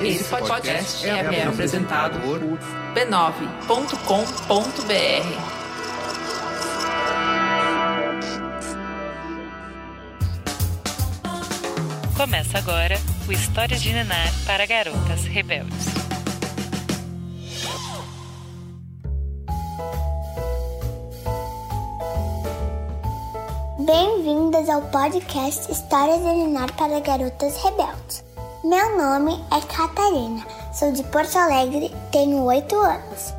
Esse 0.00 0.24
podcast 0.24 1.04
é, 1.06 1.10
é 1.10 1.42
apresentado 1.44 2.20
por 2.20 2.38
b9.com.br. 2.94 3.88
Começa 12.16 12.58
agora 12.58 12.96
o 13.26 13.32
Histórias 13.32 13.82
de 13.82 13.92
Nenar 13.92 14.32
para 14.46 14.64
Garotas 14.66 15.24
Rebeldes. 15.24 15.86
Bem-vindas 23.80 24.68
ao 24.68 24.82
podcast 24.82 25.72
Histórias 25.72 26.18
de 26.18 26.24
Nenar 26.24 26.72
para 26.74 27.00
Garotas 27.00 27.56
Rebeldes. 27.62 28.27
Meu 28.64 28.98
nome 28.98 29.40
é 29.52 29.60
Catarina, 29.72 30.44
sou 30.74 30.90
de 30.90 31.04
Porto 31.04 31.38
Alegre, 31.38 31.94
tenho 32.10 32.42
8 32.42 32.74
anos. 32.74 33.32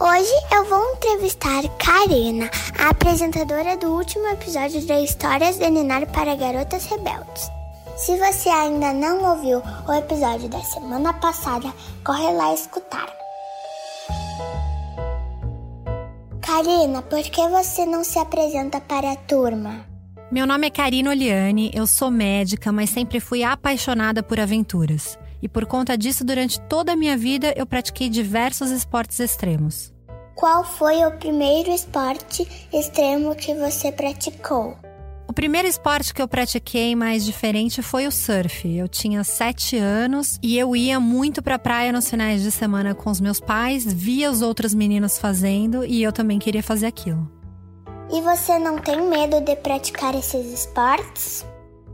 Hoje 0.00 0.32
eu 0.52 0.64
vou 0.68 0.94
entrevistar 0.94 1.62
Karina, 1.78 2.50
a 2.76 2.88
apresentadora 2.88 3.76
do 3.76 3.94
último 3.94 4.26
episódio 4.26 4.84
da 4.84 5.00
Histórias 5.00 5.58
de 5.58 5.70
Ninar 5.70 6.10
para 6.10 6.34
Garotas 6.34 6.86
Rebeldes. 6.86 7.48
Se 7.96 8.18
você 8.18 8.48
ainda 8.48 8.92
não 8.92 9.22
ouviu 9.30 9.62
o 9.86 9.92
episódio 9.92 10.48
da 10.48 10.60
semana 10.60 11.12
passada, 11.12 11.72
corre 12.04 12.32
lá 12.32 12.52
escutar. 12.52 13.06
Karina, 16.40 17.00
por 17.00 17.22
que 17.22 17.48
você 17.48 17.86
não 17.86 18.02
se 18.02 18.18
apresenta 18.18 18.80
para 18.80 19.12
a 19.12 19.16
turma? 19.16 19.93
Meu 20.34 20.48
nome 20.48 20.66
é 20.66 20.70
Karina 20.70 21.10
Oliane, 21.10 21.70
eu 21.72 21.86
sou 21.86 22.10
médica, 22.10 22.72
mas 22.72 22.90
sempre 22.90 23.20
fui 23.20 23.44
apaixonada 23.44 24.20
por 24.20 24.40
aventuras. 24.40 25.16
E 25.40 25.48
por 25.48 25.64
conta 25.64 25.96
disso, 25.96 26.24
durante 26.24 26.60
toda 26.62 26.90
a 26.90 26.96
minha 26.96 27.16
vida, 27.16 27.54
eu 27.56 27.64
pratiquei 27.64 28.08
diversos 28.08 28.72
esportes 28.72 29.20
extremos. 29.20 29.94
Qual 30.34 30.64
foi 30.64 31.04
o 31.04 31.12
primeiro 31.18 31.70
esporte 31.70 32.48
extremo 32.72 33.36
que 33.36 33.54
você 33.54 33.92
praticou? 33.92 34.76
O 35.28 35.32
primeiro 35.32 35.68
esporte 35.68 36.12
que 36.12 36.20
eu 36.20 36.26
pratiquei 36.26 36.96
mais 36.96 37.24
diferente 37.24 37.80
foi 37.80 38.04
o 38.08 38.10
surf. 38.10 38.68
Eu 38.68 38.88
tinha 38.88 39.22
sete 39.22 39.76
anos 39.76 40.36
e 40.42 40.58
eu 40.58 40.74
ia 40.74 40.98
muito 40.98 41.44
pra 41.44 41.60
praia 41.60 41.92
nos 41.92 42.10
finais 42.10 42.42
de 42.42 42.50
semana 42.50 42.92
com 42.92 43.08
os 43.08 43.20
meus 43.20 43.38
pais, 43.38 43.84
via 43.84 44.32
os 44.32 44.42
outros 44.42 44.74
meninos 44.74 45.16
fazendo 45.16 45.84
e 45.84 46.02
eu 46.02 46.10
também 46.10 46.40
queria 46.40 46.60
fazer 46.60 46.86
aquilo. 46.86 47.43
E 48.14 48.20
você 48.20 48.60
não 48.60 48.78
tem 48.78 49.02
medo 49.08 49.40
de 49.40 49.56
praticar 49.56 50.14
esses 50.14 50.46
esportes? 50.52 51.44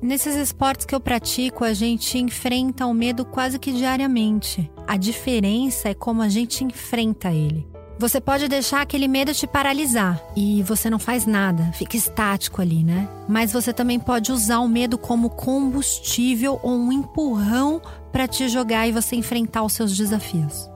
Nesses 0.00 0.34
esportes 0.34 0.86
que 0.86 0.94
eu 0.94 1.00
pratico, 1.00 1.62
a 1.62 1.74
gente 1.74 2.16
enfrenta 2.16 2.86
o 2.86 2.94
medo 2.94 3.22
quase 3.22 3.58
que 3.58 3.70
diariamente. 3.70 4.72
A 4.86 4.96
diferença 4.96 5.90
é 5.90 5.94
como 5.94 6.22
a 6.22 6.28
gente 6.30 6.64
enfrenta 6.64 7.30
ele. 7.30 7.68
Você 7.98 8.18
pode 8.18 8.48
deixar 8.48 8.80
aquele 8.80 9.06
medo 9.06 9.34
te 9.34 9.46
paralisar 9.46 10.18
e 10.34 10.62
você 10.62 10.88
não 10.88 10.98
faz 10.98 11.26
nada, 11.26 11.70
fica 11.74 11.98
estático 11.98 12.62
ali, 12.62 12.82
né? 12.82 13.06
Mas 13.28 13.52
você 13.52 13.70
também 13.70 14.00
pode 14.00 14.32
usar 14.32 14.60
o 14.60 14.68
medo 14.68 14.96
como 14.96 15.28
combustível 15.28 16.58
ou 16.62 16.72
um 16.72 16.92
empurrão 16.92 17.78
para 18.10 18.26
te 18.26 18.48
jogar 18.48 18.88
e 18.88 18.92
você 18.92 19.16
enfrentar 19.16 19.64
os 19.64 19.74
seus 19.74 19.94
desafios. 19.94 20.66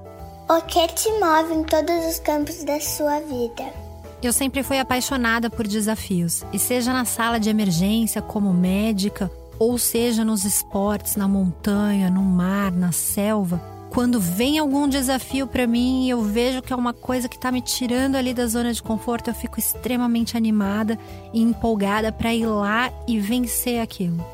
O 0.51 0.61
que 0.67 0.87
te 0.89 1.11
move 1.13 1.55
em 1.55 1.65
todos 1.65 2.05
os 2.05 2.19
campos 2.19 2.63
da 2.63 2.79
sua 2.79 3.21
vida? 3.21 3.90
Eu 4.23 4.33
sempre 4.33 4.63
fui 4.63 4.79
apaixonada 4.79 5.49
por 5.49 5.67
desafios, 5.67 6.45
e 6.53 6.59
seja 6.59 6.93
na 6.93 7.05
sala 7.05 7.41
de 7.41 7.49
emergência 7.49 8.21
como 8.21 8.53
médica, 8.53 9.31
ou 9.59 9.79
seja 9.79 10.25
nos 10.25 10.45
esportes, 10.45 11.17
na 11.17 11.27
montanha, 11.27 12.11
no 12.11 12.23
mar, 12.23 12.71
na 12.71 12.93
selva, 12.93 13.63
quando 13.91 14.21
vem 14.21 14.59
algum 14.59 14.87
desafio 14.87 15.47
para 15.47 15.67
mim 15.67 16.05
e 16.05 16.11
eu 16.11 16.23
vejo 16.23 16.63
que 16.63 16.73
é 16.73 16.77
uma 16.77 16.93
coisa 16.93 17.29
que 17.29 17.39
tá 17.39 17.51
me 17.51 17.61
tirando 17.61 18.15
ali 18.15 18.33
da 18.33 18.47
zona 18.47 18.73
de 18.73 18.83
conforto, 18.83 19.29
eu 19.29 19.35
fico 19.35 19.59
extremamente 19.59 20.37
animada 20.37 20.99
e 21.33 21.43
empolgada 21.43 22.13
para 22.13 22.33
ir 22.33 22.47
lá 22.47 22.93
e 23.09 23.19
vencer 23.19 23.81
aquilo. 23.81 24.25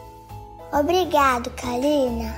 Obrigado, 0.73 1.51
Karina. 1.51 2.35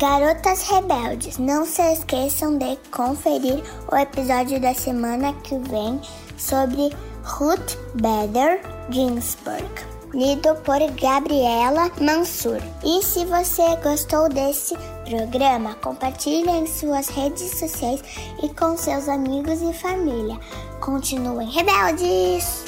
Garotas 0.00 0.62
Rebeldes, 0.62 1.36
não 1.36 1.66
se 1.66 1.82
esqueçam 1.92 2.56
de 2.56 2.74
conferir 2.90 3.62
o 3.92 3.94
episódio 3.94 4.58
da 4.58 4.72
semana 4.72 5.34
que 5.42 5.58
vem 5.58 6.00
sobre 6.38 6.88
Ruth 7.22 7.76
Bader 8.00 8.62
Ginsburg, 8.88 9.68
lido 10.14 10.54
por 10.62 10.78
Gabriela 10.98 11.92
Mansur. 12.00 12.62
E 12.82 13.04
se 13.04 13.26
você 13.26 13.76
gostou 13.84 14.30
desse 14.30 14.74
programa, 15.04 15.74
compartilhe 15.74 16.48
em 16.48 16.66
suas 16.66 17.08
redes 17.08 17.58
sociais 17.58 18.02
e 18.42 18.48
com 18.48 18.78
seus 18.78 19.06
amigos 19.06 19.60
e 19.60 19.74
família. 19.74 20.40
Continuem 20.80 21.50
rebeldes! 21.50 22.64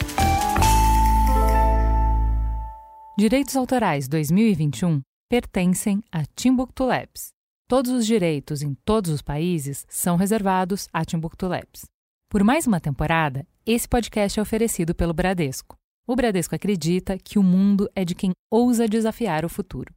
Direitos 3.16 3.56
Autorais 3.56 4.06
2021 4.06 5.00
pertencem 5.32 6.04
a 6.12 6.26
Timbuktu 6.37 6.84
Labs. 6.84 7.31
Todos 7.66 7.91
os 7.91 8.04
direitos 8.04 8.60
em 8.60 8.75
todos 8.84 9.10
os 9.10 9.22
países 9.22 9.87
são 9.88 10.15
reservados 10.15 10.91
a 10.93 11.06
Timbuktu 11.06 11.48
Labs. 11.48 11.87
Por 12.28 12.44
mais 12.44 12.66
uma 12.66 12.78
temporada, 12.78 13.47
esse 13.65 13.88
podcast 13.88 14.38
é 14.38 14.43
oferecido 14.43 14.94
pelo 14.94 15.15
Bradesco. 15.15 15.75
O 16.06 16.15
Bradesco 16.15 16.54
acredita 16.54 17.16
que 17.16 17.38
o 17.38 17.43
mundo 17.43 17.88
é 17.94 18.04
de 18.04 18.15
quem 18.15 18.32
ousa 18.50 18.87
desafiar 18.87 19.43
o 19.43 19.48
futuro, 19.48 19.94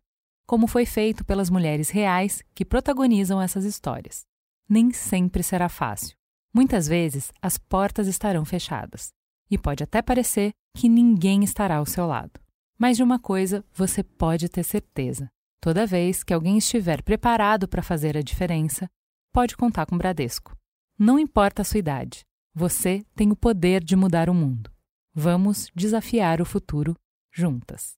como 0.48 0.68
foi 0.68 0.86
feito 0.86 1.26
pelas 1.26 1.50
mulheres 1.50 1.90
reais 1.90 2.42
que 2.56 2.64
protagonizam 2.64 3.42
essas 3.42 3.66
histórias. 3.66 4.24
Nem 4.70 4.94
sempre 4.94 5.44
será 5.44 5.68
fácil. 5.68 6.16
Muitas 6.54 6.88
vezes 6.88 7.34
as 7.42 7.58
portas 7.58 8.08
estarão 8.08 8.46
fechadas 8.46 9.10
e 9.52 9.58
pode 9.58 9.84
até 9.84 10.02
parecer 10.02 10.52
que 10.78 10.88
ninguém 10.88 11.44
estará 11.44 11.76
ao 11.76 11.86
seu 11.86 12.08
lado. 12.08 12.45
Mas 12.78 12.98
de 12.98 13.04
uma 13.04 13.20
coisa 13.20 13.64
você 13.74 14.04
pode 14.04 14.50
ter 14.50 14.64
certeza: 14.64 15.30
toda 15.62 15.86
vez 15.86 16.24
que 16.24 16.34
alguém 16.34 16.58
estiver 16.58 17.02
preparado 17.02 17.68
para 17.68 17.82
fazer 17.82 18.18
a 18.18 18.22
diferença, 18.22 18.90
pode 19.34 19.56
contar 19.56 19.86
com 19.86 19.96
o 19.96 19.98
Bradesco. 19.98 20.56
Não 20.98 21.20
importa 21.20 21.62
a 21.62 21.66
sua 21.66 21.80
idade, 21.80 22.26
você 22.54 23.04
tem 23.16 23.32
o 23.32 23.36
poder 23.36 23.84
de 23.84 23.96
mudar 23.96 24.30
o 24.30 24.34
mundo. 24.34 24.72
Vamos 25.14 25.70
desafiar 25.76 26.42
o 26.42 26.46
futuro 26.46 26.96
juntas. 27.34 27.96